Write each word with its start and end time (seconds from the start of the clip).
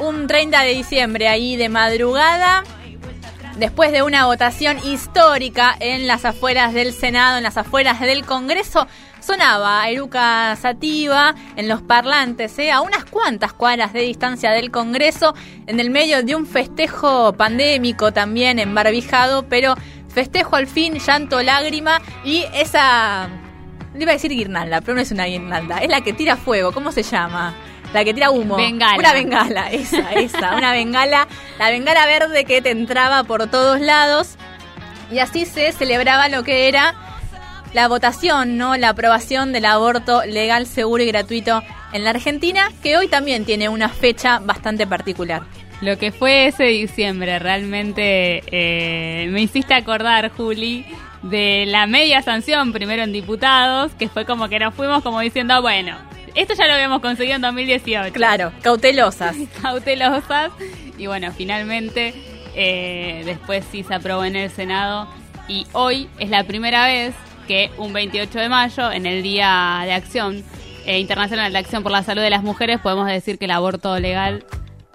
un 0.00 0.26
30 0.26 0.62
de 0.62 0.74
diciembre 0.74 1.28
ahí 1.28 1.56
de 1.56 1.68
madrugada, 1.68 2.64
después 3.56 3.92
de 3.92 4.02
una 4.02 4.26
votación 4.26 4.78
histórica 4.84 5.76
en 5.78 6.06
las 6.06 6.24
afueras 6.24 6.72
del 6.72 6.92
Senado, 6.92 7.36
en 7.36 7.42
las 7.42 7.58
afueras 7.58 8.00
del 8.00 8.24
Congreso, 8.24 8.86
sonaba 9.20 9.86
Eruca 9.88 10.56
Sativa 10.56 11.34
en 11.56 11.68
los 11.68 11.82
parlantes, 11.82 12.58
¿eh? 12.58 12.72
a 12.72 12.80
unas 12.80 13.04
cuantas 13.04 13.52
cuadras 13.52 13.92
de 13.92 14.00
distancia 14.00 14.50
del 14.52 14.70
Congreso, 14.70 15.34
en 15.66 15.78
el 15.78 15.90
medio 15.90 16.22
de 16.22 16.34
un 16.34 16.46
festejo 16.46 17.34
pandémico 17.34 18.12
también 18.12 18.58
embarbijado, 18.58 19.44
pero 19.48 19.74
festejo 20.08 20.56
al 20.56 20.66
fin, 20.66 20.98
llanto, 20.98 21.42
lágrima 21.42 22.00
y 22.24 22.44
esa... 22.54 23.28
Le 23.92 24.02
iba 24.02 24.12
a 24.12 24.14
decir 24.14 24.30
guirnalda, 24.30 24.80
pero 24.80 24.94
no 24.94 25.00
es 25.00 25.10
una 25.10 25.24
guirnalda, 25.24 25.78
es 25.78 25.90
la 25.90 26.00
que 26.00 26.12
tira 26.12 26.36
fuego, 26.36 26.72
¿cómo 26.72 26.92
se 26.92 27.02
llama? 27.02 27.54
La 27.92 28.04
que 28.04 28.14
tira 28.14 28.30
humo. 28.30 28.56
Bengala. 28.56 28.98
Una 28.98 29.12
bengala, 29.12 29.70
esa, 29.70 30.12
esa, 30.12 30.56
una 30.56 30.72
bengala, 30.72 31.26
la 31.58 31.70
bengala 31.70 32.06
verde 32.06 32.44
que 32.44 32.62
te 32.62 32.70
entraba 32.70 33.24
por 33.24 33.48
todos 33.48 33.80
lados. 33.80 34.36
Y 35.10 35.18
así 35.18 35.44
se 35.44 35.72
celebraba 35.72 36.28
lo 36.28 36.44
que 36.44 36.68
era 36.68 36.94
la 37.72 37.88
votación, 37.88 38.56
¿no? 38.56 38.76
La 38.76 38.90
aprobación 38.90 39.52
del 39.52 39.64
aborto 39.64 40.24
legal, 40.24 40.66
seguro 40.66 41.02
y 41.02 41.06
gratuito 41.06 41.62
en 41.92 42.04
la 42.04 42.10
Argentina, 42.10 42.70
que 42.82 42.96
hoy 42.96 43.08
también 43.08 43.44
tiene 43.44 43.68
una 43.68 43.88
fecha 43.88 44.38
bastante 44.38 44.86
particular. 44.86 45.42
Lo 45.80 45.96
que 45.98 46.12
fue 46.12 46.46
ese 46.46 46.64
diciembre, 46.64 47.38
realmente 47.38 48.42
eh, 48.46 49.28
me 49.30 49.40
hiciste 49.40 49.74
acordar, 49.74 50.30
Juli, 50.30 50.84
de 51.22 51.64
la 51.66 51.86
media 51.86 52.22
sanción 52.22 52.72
primero 52.72 53.02
en 53.02 53.12
diputados, 53.12 53.92
que 53.98 54.08
fue 54.08 54.24
como 54.24 54.48
que 54.48 54.58
nos 54.58 54.74
fuimos 54.74 55.02
como 55.02 55.20
diciendo, 55.20 55.60
bueno, 55.62 55.96
esto 56.34 56.54
ya 56.54 56.66
lo 56.66 56.74
habíamos 56.74 57.00
conseguido 57.00 57.36
en 57.36 57.42
2018. 57.42 58.12
Claro, 58.12 58.52
cautelosas. 58.62 59.36
cautelosas. 59.62 60.50
Y 60.98 61.06
bueno, 61.06 61.32
finalmente 61.32 62.14
eh, 62.54 63.22
después 63.24 63.64
sí 63.70 63.82
se 63.82 63.94
aprobó 63.94 64.24
en 64.24 64.36
el 64.36 64.50
Senado 64.50 65.08
y 65.48 65.66
hoy 65.72 66.08
es 66.18 66.30
la 66.30 66.44
primera 66.44 66.86
vez 66.86 67.14
que 67.48 67.70
un 67.78 67.92
28 67.92 68.38
de 68.38 68.48
mayo, 68.48 68.92
en 68.92 69.06
el 69.06 69.22
Día 69.22 69.80
de 69.84 69.92
Acción 69.92 70.44
eh, 70.86 70.98
Internacional 71.00 71.52
de 71.52 71.58
Acción 71.58 71.82
por 71.82 71.92
la 71.92 72.02
Salud 72.02 72.22
de 72.22 72.30
las 72.30 72.42
Mujeres, 72.42 72.80
podemos 72.80 73.06
decir 73.06 73.38
que 73.38 73.46
el 73.46 73.50
aborto 73.50 73.98
legal, 73.98 74.44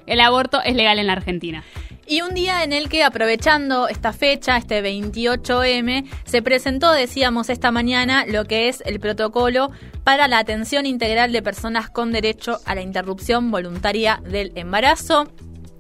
el 0.06 0.22
aborto 0.22 0.62
es 0.64 0.76
legal 0.76 1.00
en 1.00 1.08
la 1.08 1.14
Argentina. 1.14 1.64
Y 2.08 2.22
un 2.22 2.36
día 2.36 2.64
en 2.64 2.72
el 2.72 2.88
que, 2.88 3.04
aprovechando 3.04 3.88
esta 3.88 4.14
fecha, 4.14 4.58
este 4.58 4.84
28M, 4.84 6.06
se 6.24 6.42
presentó, 6.44 6.92
decíamos 6.92 7.50
esta 7.50 7.72
mañana, 7.72 8.26
lo 8.28 8.46
que 8.46 8.70
es 8.70 8.84
el 8.86 9.00
protocolo 9.00 9.72
para 10.04 10.28
la 10.28 10.38
atención 10.38 10.86
integral 10.86 11.32
de 11.32 11.42
personas 11.42 11.90
con 11.90 12.12
derecho 12.12 12.60
a 12.66 12.76
la 12.76 12.82
interrupción 12.82 13.50
voluntaria 13.50 14.22
del 14.24 14.52
embarazo. 14.56 15.28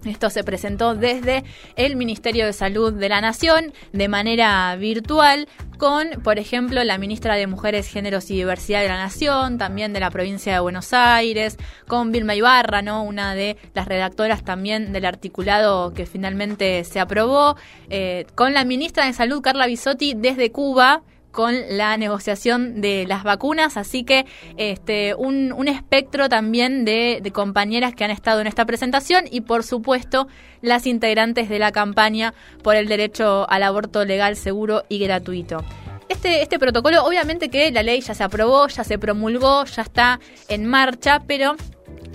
Esto 0.06 0.30
se 0.30 0.44
presentó 0.44 0.96
desde 0.96 1.44
el 1.76 1.96
Ministerio 1.96 2.46
de 2.46 2.54
Salud 2.54 2.94
de 2.94 3.10
la 3.10 3.22
Nación 3.22 3.74
de 3.92 4.08
manera 4.08 4.76
virtual 4.76 5.48
con, 5.78 6.10
por 6.24 6.40
ejemplo, 6.40 6.84
la 6.84 6.98
ministra 6.98 7.36
de 7.36 7.48
Mujeres, 7.48 7.88
Géneros 7.88 8.30
y 8.32 8.36
Diversidad 8.36 8.82
de 8.82 8.88
la 8.88 8.98
Nación, 8.98 9.58
también 9.58 9.94
de 9.94 10.00
la 10.00 10.10
provincia 10.10 10.54
de 10.54 10.60
Buenos 10.60 10.94
Aires, 10.94 11.58
con 11.88 12.12
Vilma 12.12 12.36
Ibarra, 12.36 12.82
¿no? 12.82 13.04
una 13.04 13.36
de 13.36 13.58
las 13.74 13.88
redactoras 13.88 14.44
también 14.44 14.94
del 14.94 15.06
articulado 15.06 15.94
que 15.94 16.06
finalmente 16.06 16.84
se 16.84 17.00
aprobó, 17.00 17.58
eh, 17.90 18.26
con 18.36 18.54
la 18.54 18.64
ministra 18.64 19.06
de 19.06 19.14
Salud, 19.14 19.42
Carla 19.42 19.68
Bisotti, 19.68 20.14
desde 20.16 20.52
Cuba, 20.52 21.02
con 21.36 21.54
la 21.70 21.98
negociación 21.98 22.80
de 22.80 23.06
las 23.06 23.24
vacunas, 23.24 23.76
así 23.76 24.06
que 24.06 24.26
este, 24.56 25.14
un, 25.16 25.52
un 25.52 25.68
espectro 25.68 26.30
también 26.30 26.86
de, 26.86 27.20
de, 27.22 27.32
compañeras 27.32 27.94
que 27.94 28.06
han 28.06 28.12
estado 28.12 28.40
en 28.40 28.48
esta 28.48 28.66
presentación 28.66 29.26
y 29.30 29.42
por 29.42 29.64
supuesto 29.64 30.30
las 30.62 30.88
integrantes 30.88 31.50
de 31.50 31.60
la 31.60 31.74
campaña 31.74 32.34
por 32.64 32.78
el 32.78 32.88
derecho 32.88 33.46
al 33.50 33.64
aborto 33.64 34.06
legal, 34.06 34.38
seguro 34.38 34.84
y 34.88 34.98
gratuito. 35.00 35.64
Este, 36.08 36.42
este 36.42 36.58
protocolo, 36.58 37.04
obviamente 37.04 37.50
que 37.50 37.70
la 37.72 37.84
ley 37.84 38.00
ya 38.00 38.14
se 38.14 38.24
aprobó, 38.24 38.68
ya 38.68 38.86
se 38.86 38.98
promulgó, 38.98 39.66
ya 39.66 39.82
está 39.82 40.20
en 40.48 40.66
marcha, 40.66 41.22
pero 41.28 41.58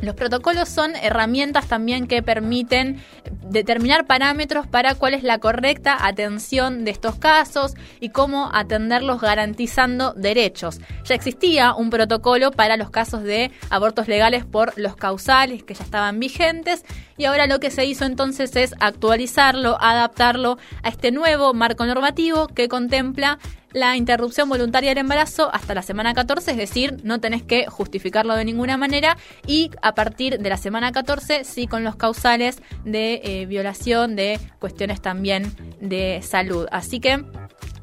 los 0.02 0.14
protocolos 0.14 0.68
son 0.68 0.96
herramientas 0.96 1.66
también 1.66 2.06
que 2.06 2.22
permiten 2.22 3.02
determinar 3.50 4.06
parámetros 4.06 4.66
para 4.66 4.94
cuál 4.94 5.14
es 5.14 5.22
la 5.22 5.38
correcta 5.38 6.06
atención 6.06 6.84
de 6.84 6.90
estos 6.90 7.16
casos 7.16 7.74
y 8.00 8.10
cómo 8.10 8.50
atenderlos 8.52 9.20
garantizando 9.20 10.12
derechos. 10.14 10.80
Ya 11.04 11.14
existía 11.14 11.74
un 11.74 11.90
protocolo 11.90 12.50
para 12.50 12.76
los 12.76 12.90
casos 12.90 13.22
de 13.22 13.50
abortos 13.68 14.08
legales 14.08 14.44
por 14.44 14.78
los 14.78 14.96
causales 14.96 15.62
que 15.62 15.74
ya 15.74 15.84
estaban 15.84 16.18
vigentes 16.18 16.84
y 17.20 17.26
ahora 17.26 17.46
lo 17.46 17.60
que 17.60 17.70
se 17.70 17.84
hizo 17.84 18.06
entonces 18.06 18.56
es 18.56 18.74
actualizarlo, 18.80 19.76
adaptarlo 19.78 20.56
a 20.82 20.88
este 20.88 21.12
nuevo 21.12 21.52
marco 21.52 21.84
normativo 21.84 22.46
que 22.48 22.66
contempla 22.66 23.38
la 23.72 23.98
interrupción 23.98 24.48
voluntaria 24.48 24.92
del 24.92 24.98
embarazo 24.98 25.50
hasta 25.52 25.74
la 25.74 25.82
semana 25.82 26.14
14, 26.14 26.52
es 26.52 26.56
decir, 26.56 26.96
no 27.02 27.20
tenés 27.20 27.42
que 27.42 27.66
justificarlo 27.66 28.34
de 28.34 28.46
ninguna 28.46 28.78
manera 28.78 29.18
y 29.46 29.70
a 29.82 29.94
partir 29.94 30.38
de 30.38 30.48
la 30.48 30.56
semana 30.56 30.92
14 30.92 31.44
sí 31.44 31.66
con 31.66 31.84
los 31.84 31.94
causales 31.94 32.62
de 32.86 33.20
eh, 33.22 33.44
violación 33.44 34.16
de 34.16 34.40
cuestiones 34.58 35.02
también 35.02 35.52
de 35.78 36.20
salud. 36.22 36.68
Así 36.72 37.00
que 37.00 37.22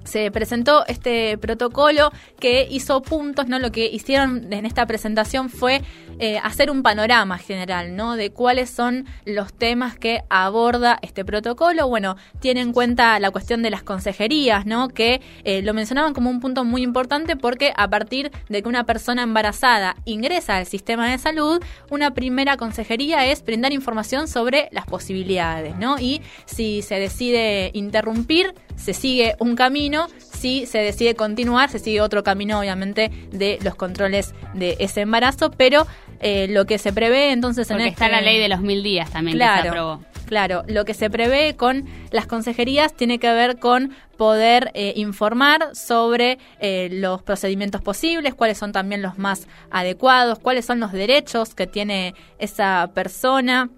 se 0.08 0.32
presentó 0.32 0.86
este 0.88 1.38
protocolo 1.38 2.12
que 2.40 2.68
hizo 2.72 3.02
puntos, 3.02 3.48
¿no? 3.48 3.60
Lo 3.60 3.72
que 3.72 3.86
hicieron 3.88 4.52
en 4.52 4.66
esta 4.66 4.86
presentación 4.88 5.50
fue 5.50 5.82
eh, 6.20 6.40
hacer 6.44 6.72
un 6.72 6.84
panorama 6.84 7.38
general, 7.38 7.96
¿no? 7.96 8.16
De 8.16 8.32
cuáles 8.32 8.70
son 8.70 9.06
los 9.26 9.54
temas 9.54 9.98
que 9.98 10.24
aborda 10.30 10.98
este 11.02 11.24
protocolo. 11.24 11.88
Bueno, 11.88 12.18
tiene 12.40 12.62
en 12.62 12.74
cuenta 12.74 13.20
la 13.20 13.32
cuestión 13.32 13.62
de 13.64 13.70
las 13.70 13.84
consejerías, 13.84 14.66
¿no? 14.66 14.90
Que 14.90 15.22
eh, 15.44 15.62
lo 15.62 15.74
mencionaban 15.74 16.14
como 16.14 16.30
un 16.30 16.40
punto 16.40 16.64
muy 16.64 16.82
importante 16.82 17.36
porque 17.36 17.74
a 17.76 17.90
partir 17.90 18.32
de 18.50 18.62
que 18.62 18.70
una 18.70 18.86
persona 18.86 19.24
embarazada 19.24 19.96
ingresa 20.06 20.58
al 20.58 20.66
sistema 20.66 21.10
de 21.10 21.18
salud, 21.18 21.62
una 21.90 22.14
primera 22.14 22.58
consejería 22.58 23.26
es 23.28 23.44
brindar 23.44 23.72
información 23.74 24.28
sobre 24.28 24.70
las 24.72 24.86
posibilidades, 24.86 25.78
¿no? 25.78 26.00
Y 26.00 26.22
si 26.46 26.82
se 26.82 26.96
decide 26.96 27.72
interrumpir, 27.74 28.54
se 28.76 28.94
sigue 28.94 29.36
un 29.40 29.56
camino, 29.56 30.08
si 30.20 30.66
se 30.66 30.80
decide 30.80 31.16
continuar, 31.16 31.70
se 31.70 31.80
sigue 31.80 32.02
otro 32.02 32.24
camino, 32.24 32.60
obviamente, 32.60 33.12
de 33.32 33.60
los 33.64 33.76
controles 33.76 34.34
de 34.54 34.78
ese 34.80 35.02
embarazo, 35.02 35.52
pero 35.52 35.88
eh, 36.20 36.48
lo 36.50 36.66
que 36.66 36.78
se 36.78 36.92
prevé 36.94 37.32
entonces 37.32 37.68
Porque 37.68 37.84
en 37.84 37.90
está 37.90 38.06
este- 38.06 38.16
la 38.18 38.22
ley 38.22 38.40
de 38.40 38.50
los 38.50 38.62
mil 38.62 38.84
días 38.84 39.10
también 39.12 39.38
Claro. 39.38 39.56
que 39.56 39.62
se 39.64 39.68
aprobó. 39.70 40.04
Claro, 40.28 40.64
lo 40.68 40.84
que 40.84 40.94
se 40.94 41.10
prevé 41.10 41.56
con 41.56 41.86
las 42.12 42.28
consejerías 42.28 42.94
tiene 42.94 43.18
que 43.18 43.32
ver 43.32 43.60
con 43.60 43.92
poder 44.18 44.72
eh, 44.74 44.92
informar 44.98 45.70
sobre 45.74 46.38
eh, 46.60 46.90
los 46.92 47.22
procedimientos 47.24 47.82
posibles, 47.82 48.34
cuáles 48.34 48.58
son 48.58 48.74
también 48.74 49.02
los 49.02 49.18
más 49.18 49.48
adecuados, 49.72 50.40
cuáles 50.40 50.66
son 50.66 50.82
los 50.82 50.92
derechos 50.92 51.56
que 51.56 51.66
tiene 51.66 52.14
esa 52.40 52.92
persona. 52.94 53.70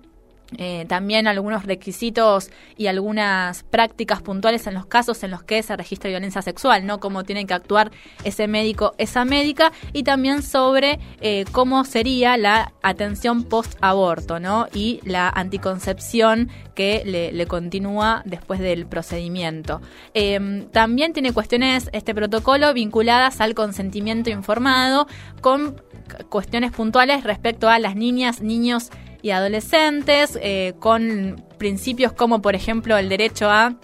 Eh, 0.58 0.86
también 0.88 1.28
algunos 1.28 1.66
requisitos 1.66 2.50
y 2.76 2.88
algunas 2.88 3.64
prácticas 3.64 4.22
puntuales 4.22 4.66
en 4.66 4.74
los 4.74 4.88
casos 4.88 5.24
en 5.24 5.32
los 5.32 5.44
que 5.44 5.62
se 5.62 5.78
registra 5.78 6.10
violencia 6.10 6.42
sexual, 6.42 6.88
¿no? 6.88 7.00
Cómo 7.00 7.24
tiene 7.24 7.46
que 7.46 7.54
actuar 7.54 7.92
ese 8.24 8.48
médico, 8.48 8.94
esa 8.98 9.26
médica, 9.26 9.72
y 9.94 10.04
también 10.04 10.42
sobre 10.42 11.00
eh, 11.22 11.46
cómo 11.52 11.86
sería 11.86 12.36
la 12.38 12.74
atención 12.82 13.44
post-aborto, 13.44 14.40
¿no? 14.40 14.68
Y 14.74 15.02
la 15.04 15.30
anticoncepción 15.30 16.50
que 16.74 17.04
le, 17.06 17.46
continúa 17.46 18.22
después 18.26 18.60
del 18.60 18.86
procedimiento. 18.86 19.82
Eh, 20.14 20.68
también 20.72 21.14
tiene 21.14 21.34
cuestiones, 21.34 21.90
este 21.94 22.16
protocolo, 22.16 22.74
vinculadas 22.74 23.42
al 23.42 23.54
consentimiento 23.54 24.30
informado, 24.30 25.08
con 25.42 25.82
cuestiones 26.30 26.72
puntuales 26.72 27.24
respecto 27.24 27.70
a 27.70 27.80
las 27.80 27.96
niñas, 27.96 28.42
niños 28.42 28.92
y 29.22 29.32
adolescentes, 29.32 30.38
eh, 30.42 30.74
con 30.80 31.44
principios 31.58 32.14
como, 32.14 32.42
por 32.42 32.56
ejemplo, 32.56 32.98
el 32.98 33.10
derecho 33.10 33.50
a 33.50 33.76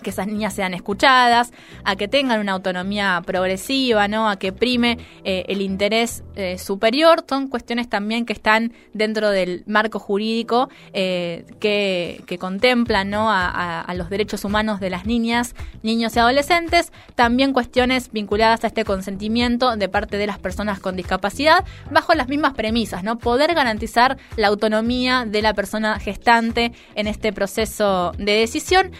que 0.00 0.10
esas 0.10 0.26
niñas 0.26 0.54
sean 0.54 0.74
escuchadas, 0.74 1.52
a 1.84 1.96
que 1.96 2.08
tengan 2.08 2.40
una 2.40 2.52
autonomía 2.52 3.22
progresiva, 3.24 4.08
¿no? 4.08 4.28
a 4.28 4.36
que 4.36 4.52
prime 4.52 4.98
eh, 5.24 5.44
el 5.48 5.60
interés 5.62 6.22
eh, 6.36 6.58
superior, 6.58 7.24
son 7.28 7.48
cuestiones 7.48 7.88
también 7.88 8.26
que 8.26 8.32
están 8.32 8.72
dentro 8.92 9.30
del 9.30 9.62
marco 9.66 9.98
jurídico 9.98 10.68
eh, 10.92 11.44
que, 11.60 12.22
que 12.26 12.38
contemplan 12.38 13.10
¿no? 13.10 13.30
a, 13.30 13.48
a- 13.48 13.80
a 13.82 13.94
los 13.94 14.10
derechos 14.10 14.44
humanos 14.44 14.80
de 14.80 14.90
las 14.90 15.06
niñas, 15.06 15.54
niños 15.82 16.14
y 16.16 16.18
adolescentes, 16.18 16.92
también 17.14 17.52
cuestiones 17.52 18.10
vinculadas 18.12 18.64
a 18.64 18.66
este 18.68 18.84
consentimiento 18.84 19.76
de 19.76 19.88
parte 19.88 20.16
de 20.16 20.26
las 20.26 20.38
personas 20.38 20.80
con 20.80 20.96
discapacidad, 20.96 21.64
bajo 21.90 22.14
las 22.14 22.28
mismas 22.28 22.54
premisas, 22.54 23.02
¿no? 23.04 23.18
Poder 23.18 23.54
garantizar 23.54 24.16
la 24.36 24.48
autonomía 24.48 25.24
de 25.26 25.42
la 25.42 25.54
persona 25.54 25.98
gestante 25.98 26.72
en 26.94 27.06
este 27.06 27.32
proceso 27.32 28.12
de 28.18 28.32
decisión. 28.32 28.92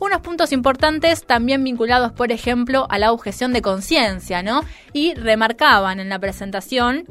Unos 0.00 0.20
puntos 0.20 0.52
importantes 0.52 1.26
también 1.26 1.64
vinculados, 1.64 2.12
por 2.12 2.30
ejemplo, 2.30 2.86
a 2.88 2.98
la 2.98 3.12
objeción 3.12 3.52
de 3.52 3.62
conciencia, 3.62 4.42
¿no? 4.42 4.62
Y 4.92 5.14
remarcaban 5.14 5.98
en 5.98 6.08
la 6.08 6.20
presentación, 6.20 7.04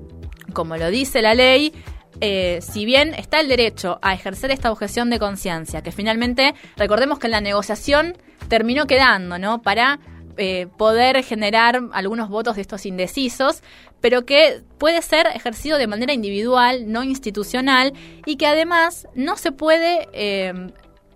como 0.53 0.77
lo 0.77 0.89
dice 0.89 1.21
la 1.21 1.33
ley, 1.33 1.73
eh, 2.21 2.59
si 2.61 2.85
bien 2.85 3.13
está 3.13 3.41
el 3.41 3.49
derecho 3.49 3.99
a 4.01 4.13
ejercer 4.13 4.51
esta 4.51 4.71
objeción 4.71 5.09
de 5.09 5.19
conciencia, 5.19 5.81
que 5.81 5.91
finalmente, 5.91 6.55
recordemos 6.77 7.19
que 7.19 7.27
en 7.27 7.31
la 7.31 7.41
negociación 7.41 8.17
terminó 8.47 8.85
quedando, 8.87 9.37
¿no? 9.37 9.61
Para 9.61 9.99
eh, 10.37 10.67
poder 10.77 11.23
generar 11.23 11.81
algunos 11.91 12.29
votos 12.29 12.55
de 12.55 12.61
estos 12.61 12.85
indecisos, 12.85 13.63
pero 13.99 14.25
que 14.25 14.61
puede 14.77 15.01
ser 15.01 15.27
ejercido 15.27 15.77
de 15.77 15.87
manera 15.87 16.13
individual, 16.13 16.91
no 16.91 17.03
institucional, 17.03 17.93
y 18.25 18.37
que 18.37 18.47
además 18.47 19.07
no 19.13 19.35
se 19.35 19.51
puede 19.51 20.07
eh, 20.13 20.53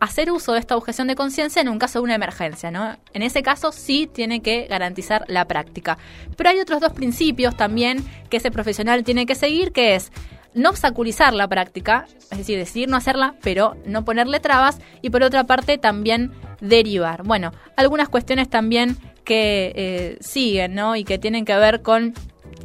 hacer 0.02 0.32
uso 0.32 0.54
de 0.54 0.60
esta 0.60 0.76
objeción 0.76 1.08
de 1.08 1.16
conciencia 1.16 1.62
en 1.62 1.70
un 1.70 1.78
caso 1.78 2.00
de 2.00 2.04
una 2.04 2.16
emergencia, 2.16 2.72
¿no? 2.72 2.98
En 3.14 3.22
ese 3.22 3.44
caso 3.44 3.72
sí 3.72 4.10
tiene 4.12 4.42
que 4.42 4.66
garantizar 4.68 5.24
la 5.28 5.46
práctica. 5.46 6.00
Pero 6.36 6.50
hay 6.50 6.60
otros 6.60 6.82
dos 6.82 6.92
principios 6.92 7.56
también 7.56 8.04
que 8.32 8.38
ese 8.38 8.50
profesional 8.50 9.04
tiene 9.04 9.28
que 9.28 9.36
seguir, 9.36 9.72
que 9.72 9.94
es 9.94 10.12
no 10.56 10.72
obstaculizar 10.72 11.34
la 11.34 11.48
práctica, 11.48 12.08
es 12.32 12.38
decir, 12.40 12.58
decidir 12.58 12.90
no 12.90 12.98
hacerla, 12.98 13.36
pero 13.44 13.78
no 13.86 14.04
ponerle 14.04 14.40
trabas, 14.40 14.80
y 15.04 15.12
por 15.12 15.22
otra 15.22 15.44
parte 15.44 15.78
también 15.78 16.32
derivar. 16.62 17.22
Bueno, 17.22 17.52
algunas 17.78 18.10
cuestiones 18.10 18.50
también 18.50 18.98
que 19.24 19.72
eh, 19.76 20.18
siguen, 20.20 20.74
¿no? 20.74 20.96
Y 20.96 21.04
que 21.04 21.20
tienen 21.20 21.46
que 21.46 21.56
ver 21.56 21.84
con 21.84 22.16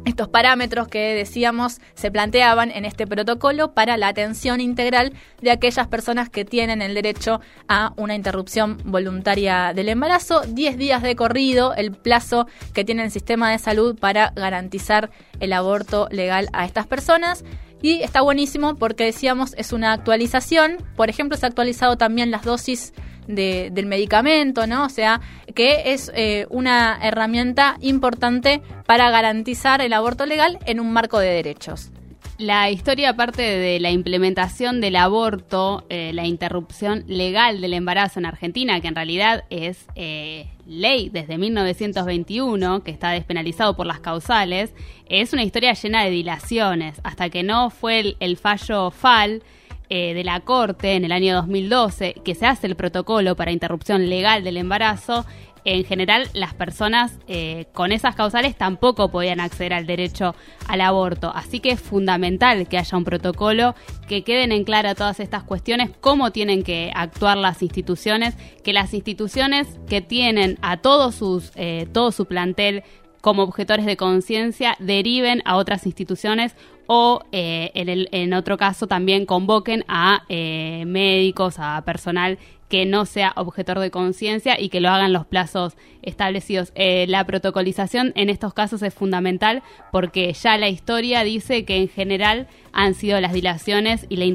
estos 0.07 0.29
parámetros 0.29 0.87
que 0.87 1.13
decíamos 1.13 1.79
se 1.93 2.11
planteaban 2.11 2.71
en 2.71 2.85
este 2.85 3.05
protocolo 3.05 3.73
para 3.73 3.97
la 3.97 4.07
atención 4.07 4.61
integral 4.61 5.13
de 5.41 5.51
aquellas 5.51 5.87
personas 5.87 6.29
que 6.29 6.45
tienen 6.45 6.81
el 6.81 6.93
derecho 6.93 7.41
a 7.67 7.91
una 7.97 8.15
interrupción 8.15 8.77
voluntaria 8.85 9.73
del 9.75 9.89
embarazo. 9.89 10.41
10 10.47 10.77
días 10.77 11.03
de 11.03 11.17
corrido, 11.17 11.75
el 11.75 11.91
plazo 11.91 12.47
que 12.73 12.85
tiene 12.85 13.03
el 13.03 13.11
sistema 13.11 13.51
de 13.51 13.59
salud 13.59 13.97
para 13.99 14.31
garantizar 14.35 15.11
el 15.41 15.51
aborto 15.51 16.07
legal 16.09 16.47
a 16.53 16.65
estas 16.65 16.87
personas. 16.87 17.43
Y 17.81 18.01
está 18.01 18.21
buenísimo 18.21 18.75
porque 18.75 19.03
decíamos 19.03 19.53
es 19.57 19.73
una 19.73 19.91
actualización. 19.91 20.77
Por 20.95 21.09
ejemplo, 21.09 21.37
se 21.37 21.45
ha 21.45 21.49
actualizado 21.49 21.97
también 21.97 22.31
las 22.31 22.43
dosis 22.43 22.93
del 23.27 23.85
medicamento, 23.85 24.67
¿no? 24.67 24.85
O 24.85 24.89
sea, 24.89 25.21
que 25.53 25.93
es 25.93 26.11
eh, 26.15 26.47
una 26.49 26.97
herramienta 27.01 27.77
importante 27.81 28.61
para 28.85 29.09
garantizar 29.09 29.81
el 29.81 29.93
aborto 29.93 30.25
legal 30.25 30.59
en 30.65 30.79
un 30.79 30.91
marco 30.91 31.19
de 31.19 31.29
derechos. 31.29 31.91
La 32.37 32.69
historia, 32.69 33.09
aparte 33.09 33.41
de 33.41 33.79
la 33.79 33.89
implementación 33.89 34.79
del 34.79 34.95
aborto, 34.95 35.85
eh, 35.89 36.11
la 36.13 36.27
interrupción 36.27 37.03
legal 37.07 37.61
del 37.61 37.73
embarazo 37.73 38.19
en 38.19 38.27
Argentina, 38.27 38.79
que 38.79 38.87
en 38.87 38.93
realidad 38.93 39.45
es 39.49 39.87
eh, 39.95 40.45
ley 40.67 41.09
desde 41.09 41.39
1921, 41.39 42.83
que 42.83 42.91
está 42.91 43.09
despenalizado 43.09 43.75
por 43.75 43.87
las 43.87 44.01
causales, 44.01 44.71
es 45.09 45.33
una 45.33 45.43
historia 45.43 45.73
llena 45.73 46.03
de 46.03 46.11
dilaciones. 46.11 47.01
Hasta 47.03 47.31
que 47.31 47.41
no 47.41 47.71
fue 47.71 48.15
el 48.19 48.37
fallo 48.37 48.91
FAL, 48.91 49.41
eh, 49.89 50.13
de 50.13 50.23
la 50.23 50.41
Corte 50.41 50.95
en 50.95 51.05
el 51.05 51.11
año 51.11 51.35
2012 51.35 52.15
que 52.25 52.35
se 52.35 52.45
hace 52.45 52.67
el 52.67 52.75
protocolo 52.75 53.35
para 53.35 53.51
interrupción 53.51 54.09
legal 54.09 54.43
del 54.43 54.57
embarazo, 54.57 55.25
en 55.67 55.83
general 55.83 56.29
las 56.33 56.53
personas 56.53 57.19
eh, 57.27 57.65
con 57.73 57.91
esas 57.91 58.15
causales 58.15 58.55
tampoco 58.55 59.09
podían 59.09 59.41
acceder 59.41 59.73
al 59.73 59.85
derecho 59.85 60.33
al 60.67 60.79
aborto. 60.79 61.31
Así 61.35 61.59
que 61.59 61.71
es 61.71 61.81
fundamental 61.81 62.69
que 62.69 62.77
haya 62.77 62.97
un 62.97 63.03
protocolo, 63.03 63.75
que 64.07 64.23
queden 64.23 64.53
en 64.53 64.63
clara 64.63 64.95
todas 64.95 65.19
estas 65.19 65.43
cuestiones, 65.43 65.89
cómo 65.99 66.31
tienen 66.31 66.63
que 66.63 66.91
actuar 66.95 67.37
las 67.37 67.61
instituciones, 67.61 68.35
que 68.63 68.71
las 68.71 68.93
instituciones 68.93 69.67
que 69.89 70.01
tienen 70.01 70.57
a 70.61 70.77
todos 70.77 71.15
sus, 71.15 71.51
eh, 71.55 71.85
todo 71.91 72.13
su 72.13 72.25
plantel 72.25 72.83
como 73.19 73.43
objetores 73.43 73.85
de 73.85 73.97
conciencia 73.97 74.77
deriven 74.79 75.41
a 75.43 75.57
otras 75.57 75.85
instituciones 75.85 76.55
o 76.87 77.21
eh, 77.31 77.71
en, 77.75 77.89
el, 77.89 78.33
otro 78.33 78.57
caso 78.57 78.87
también 78.87 79.25
convoquen 79.25 79.83
a 79.87 80.23
eh, 80.29 80.83
médicos, 80.87 81.55
a 81.59 81.83
personal 81.85 82.39
que 82.69 82.85
no 82.85 83.05
sea 83.05 83.33
objetor 83.37 83.79
de 83.79 83.91
conciencia 83.91 84.59
y 84.59 84.69
que 84.69 84.81
lo 84.81 84.89
hagan 84.89 85.13
los 85.13 85.25
plazos 85.25 85.77
establecidos. 86.01 86.71
Eh, 86.75 87.05
la 87.07 87.25
protocolización 87.25 88.11
en 88.15 88.29
estos 88.29 88.53
casos 88.53 88.81
es 88.81 88.93
fundamental 88.93 89.63
porque 89.91 90.33
ya 90.33 90.57
la 90.57 90.69
historia 90.69 91.23
dice 91.23 91.65
que 91.65 91.77
en 91.77 91.87
general 91.87 92.47
han 92.73 92.93
sido 92.93 93.19
las 93.21 93.33
dilaciones 93.33 94.05
y 94.09 94.17
la, 94.17 94.25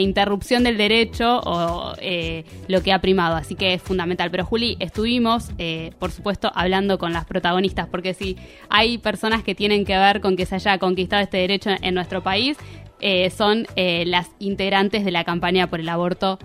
interrupción 0.00 0.64
del 0.64 0.78
derecho 0.78 1.40
o 1.40 1.94
eh, 1.98 2.44
lo 2.66 2.82
que 2.82 2.92
ha 2.92 3.00
primado, 3.00 3.36
así 3.36 3.56
que 3.56 3.74
es 3.74 3.82
fundamental. 3.82 4.30
Pero 4.30 4.46
Juli, 4.46 4.76
estuvimos, 4.80 5.50
por 5.98 6.10
supuesto, 6.10 6.50
hablando 6.54 6.98
con 6.98 7.12
las 7.12 7.26
protagonistas, 7.26 7.88
porque 7.88 8.14
si 8.14 8.36
hay 8.70 8.96
personas 8.98 9.42
que 9.42 9.54
tienen 9.54 9.84
que 9.84 9.98
ver 9.98 10.20
con 10.20 10.36
que 10.36 10.46
se 10.46 10.54
haya 10.54 10.78
conquistado 10.78 11.22
este 11.22 11.38
derecho 11.38 11.70
en 11.84 11.94
nuestro 11.94 12.22
país, 12.22 12.56
son 13.36 13.66
las 13.76 14.30
integrantes 14.38 15.04
de 15.04 15.10
la 15.10 15.24
campaña 15.24 15.68
por 15.68 15.80
el 15.80 15.88
aborto 15.88 16.38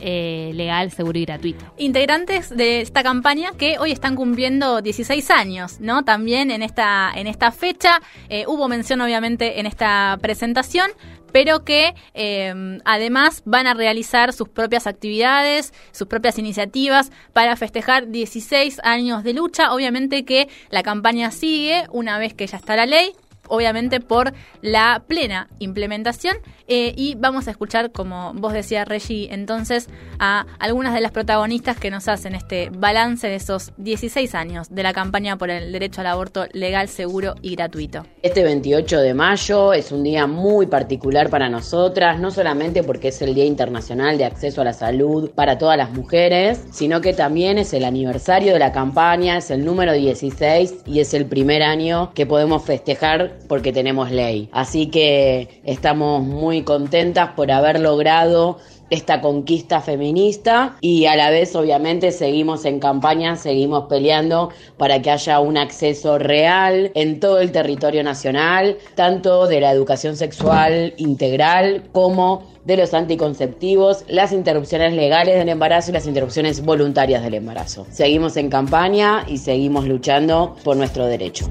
eh, 0.00 0.50
legal, 0.54 0.90
seguro 0.90 1.18
y 1.18 1.24
gratuito. 1.24 1.64
Integrantes 1.78 2.54
de 2.54 2.82
esta 2.82 3.02
campaña 3.02 3.52
que 3.56 3.78
hoy 3.78 3.92
están 3.92 4.14
cumpliendo 4.14 4.82
16 4.82 5.30
años, 5.30 5.80
¿no? 5.80 6.04
También 6.04 6.50
en 6.50 6.62
esta, 6.62 7.10
en 7.14 7.26
esta 7.26 7.50
fecha 7.50 8.02
eh, 8.28 8.44
hubo 8.46 8.68
mención 8.68 9.00
obviamente 9.00 9.58
en 9.58 9.64
esta 9.64 10.18
presentación, 10.20 10.90
pero 11.32 11.64
que 11.64 11.94
eh, 12.12 12.78
además 12.84 13.40
van 13.46 13.66
a 13.66 13.72
realizar 13.72 14.34
sus 14.34 14.50
propias 14.50 14.86
actividades, 14.86 15.72
sus 15.92 16.08
propias 16.08 16.38
iniciativas 16.38 17.10
para 17.32 17.56
festejar 17.56 18.08
16 18.08 18.80
años 18.84 19.24
de 19.24 19.32
lucha. 19.32 19.72
Obviamente 19.72 20.26
que 20.26 20.48
la 20.68 20.82
campaña 20.82 21.30
sigue 21.30 21.86
una 21.90 22.18
vez 22.18 22.34
que 22.34 22.46
ya 22.46 22.58
está 22.58 22.76
la 22.76 22.84
ley, 22.84 23.14
obviamente 23.48 24.00
por 24.00 24.32
la 24.62 25.02
plena 25.06 25.48
implementación. 25.58 26.36
Eh, 26.68 26.94
y 26.96 27.14
vamos 27.14 27.46
a 27.46 27.52
escuchar, 27.52 27.92
como 27.92 28.32
vos 28.34 28.52
decías, 28.52 28.88
Reggie, 28.88 29.32
entonces 29.32 29.88
a 30.18 30.46
algunas 30.58 30.94
de 30.94 31.00
las 31.00 31.12
protagonistas 31.12 31.78
que 31.78 31.90
nos 31.90 32.08
hacen 32.08 32.34
este 32.34 32.70
balance 32.70 33.28
de 33.28 33.36
esos 33.36 33.72
16 33.76 34.34
años 34.34 34.68
de 34.70 34.82
la 34.82 34.92
campaña 34.92 35.36
por 35.36 35.50
el 35.50 35.72
derecho 35.72 36.00
al 36.00 36.08
aborto 36.08 36.46
legal, 36.52 36.88
seguro 36.88 37.34
y 37.42 37.54
gratuito. 37.54 38.04
Este 38.22 38.42
28 38.42 39.00
de 39.00 39.14
mayo 39.14 39.72
es 39.72 39.92
un 39.92 40.02
día 40.02 40.26
muy 40.26 40.66
particular 40.66 41.30
para 41.30 41.48
nosotras, 41.48 42.18
no 42.18 42.30
solamente 42.30 42.82
porque 42.82 43.08
es 43.08 43.22
el 43.22 43.34
Día 43.34 43.44
Internacional 43.44 44.18
de 44.18 44.24
Acceso 44.24 44.60
a 44.60 44.64
la 44.64 44.72
Salud 44.72 45.30
para 45.30 45.58
todas 45.58 45.76
las 45.76 45.90
mujeres, 45.92 46.64
sino 46.70 47.00
que 47.00 47.12
también 47.12 47.58
es 47.58 47.72
el 47.72 47.84
aniversario 47.84 48.52
de 48.52 48.58
la 48.58 48.72
campaña, 48.72 49.38
es 49.38 49.50
el 49.50 49.64
número 49.64 49.92
16 49.92 50.82
y 50.86 51.00
es 51.00 51.14
el 51.14 51.26
primer 51.26 51.62
año 51.62 52.12
que 52.14 52.26
podemos 52.26 52.64
festejar 52.64 53.35
porque 53.48 53.72
tenemos 53.72 54.10
ley. 54.10 54.48
Así 54.52 54.86
que 54.86 55.60
estamos 55.64 56.22
muy 56.22 56.62
contentas 56.62 57.30
por 57.36 57.50
haber 57.50 57.80
logrado 57.80 58.58
esta 58.90 59.20
conquista 59.20 59.80
feminista 59.80 60.76
y 60.80 61.06
a 61.06 61.16
la 61.16 61.30
vez 61.30 61.54
obviamente 61.56 62.12
seguimos 62.12 62.64
en 62.64 62.78
campaña, 62.78 63.36
seguimos 63.36 63.86
peleando 63.88 64.50
para 64.76 65.02
que 65.02 65.10
haya 65.10 65.40
un 65.40 65.56
acceso 65.56 66.18
real 66.18 66.92
en 66.94 67.20
todo 67.20 67.40
el 67.40 67.52
territorio 67.52 68.04
nacional, 68.04 68.78
tanto 68.94 69.46
de 69.46 69.60
la 69.60 69.72
educación 69.72 70.16
sexual 70.16 70.94
integral 70.98 71.84
como 71.92 72.44
de 72.64 72.76
los 72.76 72.94
anticonceptivos, 72.94 74.04
las 74.08 74.32
interrupciones 74.32 74.92
legales 74.92 75.36
del 75.36 75.48
embarazo 75.48 75.90
y 75.90 75.94
las 75.94 76.06
interrupciones 76.06 76.64
voluntarias 76.64 77.22
del 77.22 77.34
embarazo. 77.34 77.86
Seguimos 77.90 78.36
en 78.36 78.50
campaña 78.50 79.24
y 79.28 79.38
seguimos 79.38 79.86
luchando 79.86 80.56
por 80.64 80.76
nuestro 80.76 81.06
derecho. 81.06 81.48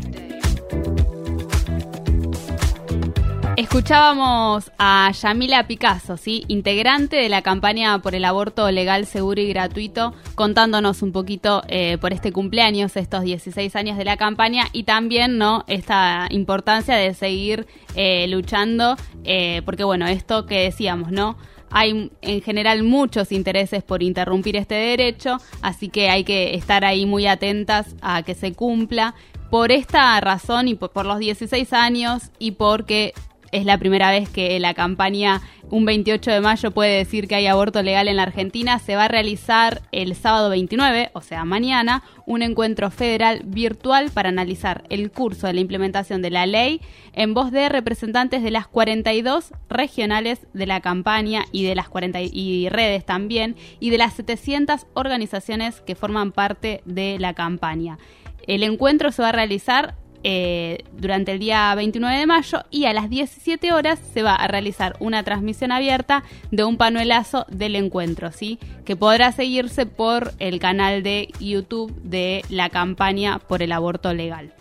Escuchábamos 3.75 4.71
a 4.79 5.11
Yamila 5.11 5.67
Picasso, 5.67 6.15
¿sí? 6.15 6.45
integrante 6.47 7.17
de 7.17 7.27
la 7.27 7.41
campaña 7.41 7.99
por 7.99 8.15
el 8.15 8.23
aborto 8.23 8.71
legal, 8.71 9.05
seguro 9.05 9.41
y 9.41 9.49
gratuito, 9.49 10.13
contándonos 10.35 11.01
un 11.01 11.11
poquito 11.11 11.61
eh, 11.67 11.97
por 11.99 12.13
este 12.13 12.31
cumpleaños, 12.31 12.95
estos 12.95 13.23
16 13.23 13.75
años 13.75 13.97
de 13.97 14.05
la 14.05 14.15
campaña 14.15 14.63
y 14.71 14.83
también 14.83 15.37
no 15.37 15.65
esta 15.67 16.27
importancia 16.31 16.95
de 16.95 17.13
seguir 17.13 17.67
eh, 17.95 18.25
luchando, 18.29 18.95
eh, 19.25 19.61
porque 19.65 19.83
bueno, 19.83 20.07
esto 20.07 20.45
que 20.45 20.61
decíamos, 20.61 21.11
¿no? 21.11 21.37
Hay 21.69 22.11
en 22.21 22.41
general 22.41 22.81
muchos 22.83 23.33
intereses 23.33 23.83
por 23.83 24.01
interrumpir 24.03 24.55
este 24.55 24.75
derecho, 24.75 25.35
así 25.61 25.89
que 25.89 26.09
hay 26.09 26.23
que 26.23 26.55
estar 26.55 26.85
ahí 26.85 27.05
muy 27.05 27.27
atentas 27.27 27.93
a 28.01 28.23
que 28.23 28.35
se 28.35 28.53
cumpla. 28.53 29.15
Por 29.51 29.71
esta 29.71 30.19
razón 30.21 30.69
y 30.69 30.75
por 30.75 31.05
los 31.05 31.19
16 31.19 31.71
años 31.73 32.31
y 32.39 32.51
porque 32.51 33.13
es 33.55 33.65
la 33.65 33.77
primera 33.77 34.11
vez 34.11 34.29
que 34.29 34.59
la 34.59 34.73
campaña 34.73 35.41
Un 35.71 35.85
28 35.85 36.29
de 36.29 36.41
mayo 36.41 36.69
puede 36.71 36.97
decir 36.97 37.27
que 37.27 37.35
hay 37.35 37.47
aborto 37.47 37.81
legal 37.81 38.07
en 38.07 38.17
la 38.17 38.23
Argentina. 38.23 38.77
Se 38.77 38.95
va 38.95 39.05
a 39.05 39.07
realizar 39.07 39.81
el 39.91 40.13
sábado 40.13 40.51
29, 40.51 41.09
o 41.13 41.21
sea, 41.21 41.43
mañana, 41.43 42.03
un 42.27 42.43
encuentro 42.43 42.91
federal 42.91 43.41
virtual 43.45 44.11
para 44.11 44.29
analizar 44.29 44.83
el 44.89 45.09
curso 45.09 45.47
de 45.47 45.53
la 45.53 45.61
implementación 45.61 46.21
de 46.21 46.29
la 46.29 46.45
ley 46.45 46.81
en 47.13 47.33
voz 47.33 47.49
de 47.51 47.67
representantes 47.69 48.43
de 48.43 48.51
las 48.51 48.67
42 48.67 49.53
regionales 49.69 50.45
de 50.53 50.67
la 50.67 50.81
campaña 50.81 51.45
y 51.51 51.63
de 51.63 51.73
las 51.73 51.89
40 51.89 52.21
y 52.21 52.69
redes 52.69 53.05
también 53.05 53.55
y 53.79 53.89
de 53.89 53.97
las 53.97 54.13
700 54.13 54.85
organizaciones 54.93 55.81
que 55.81 55.95
forman 55.95 56.31
parte 56.31 56.81
de 56.85 57.17
la 57.19 57.33
campaña. 57.33 57.97
El 58.45 58.61
encuentro 58.61 59.11
se 59.11 59.23
va 59.23 59.29
a 59.29 59.31
realizar 59.31 59.95
eh, 60.27 60.79
durante 60.97 61.33
el 61.33 61.37
día 61.37 61.75
29 61.75 62.17
de 62.17 62.25
mayo 62.25 62.63
y 62.71 62.85
a 62.85 62.93
las 62.93 63.11
17 63.11 63.71
horas 63.73 63.99
se 64.11 64.23
va 64.23 64.33
a 64.33 64.47
realizar 64.47 64.95
una 64.99 65.21
transmisión 65.21 65.71
abierta 65.71 66.23
de 66.49 66.63
un 66.63 66.77
panuelazo 66.77 67.45
del 67.47 67.75
encuentro, 67.75 68.31
¿sí? 68.31 68.57
que 68.85 68.95
podrá 68.95 69.31
seguirse 69.31 69.85
por 69.85 70.33
el 70.39 70.57
canal 70.59 71.03
de 71.03 71.31
YouTube 71.39 71.93
de 72.01 72.43
la 72.49 72.69
campaña 72.71 73.37
por 73.37 73.61
el 73.61 73.71
aborto 73.71 74.15
legal. 74.15 74.51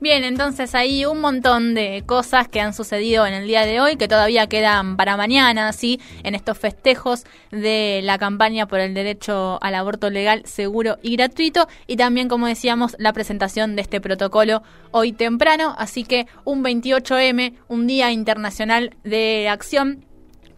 Bien, 0.00 0.24
entonces 0.24 0.74
hay 0.74 1.04
un 1.04 1.20
montón 1.20 1.74
de 1.74 2.04
cosas 2.06 2.48
que 2.48 2.58
han 2.58 2.72
sucedido 2.72 3.26
en 3.26 3.34
el 3.34 3.46
día 3.46 3.66
de 3.66 3.82
hoy 3.82 3.96
que 3.96 4.08
todavía 4.08 4.46
quedan 4.46 4.96
para 4.96 5.18
mañana, 5.18 5.74
¿sí? 5.74 6.00
En 6.22 6.34
estos 6.34 6.56
festejos 6.56 7.24
de 7.50 8.00
la 8.02 8.16
campaña 8.16 8.66
por 8.66 8.80
el 8.80 8.94
derecho 8.94 9.58
al 9.62 9.74
aborto 9.74 10.08
legal, 10.08 10.40
seguro 10.46 10.96
y 11.02 11.16
gratuito. 11.16 11.68
Y 11.86 11.96
también, 11.96 12.28
como 12.28 12.46
decíamos, 12.46 12.96
la 12.98 13.12
presentación 13.12 13.76
de 13.76 13.82
este 13.82 14.00
protocolo 14.00 14.62
hoy 14.90 15.12
temprano. 15.12 15.74
Así 15.76 16.04
que 16.04 16.26
un 16.46 16.64
28M, 16.64 17.58
un 17.68 17.86
Día 17.86 18.10
Internacional 18.10 18.96
de 19.04 19.50
Acción 19.50 20.06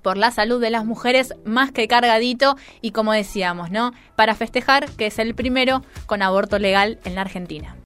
por 0.03 0.19
la 0.19 0.31
salud 0.31 0.61
de 0.61 0.71
las 0.71 0.85
mujeres 0.85 1.35
más 1.45 1.73
que 1.73 1.89
cargadito 1.89 2.57
y 2.81 2.93
como 2.93 3.13
decíamos, 3.13 3.73
¿no? 3.73 3.91
Para 4.15 4.37
festejar 4.37 4.89
que 4.93 5.07
es 5.07 5.19
el 5.19 5.35
primero 5.35 5.83
con 6.07 6.23
aborto 6.23 6.61
legal 6.61 7.01
en 7.05 7.17
la 7.17 7.23
Argentina. 7.23 7.77